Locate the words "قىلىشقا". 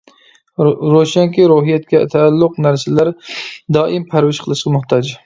4.47-4.75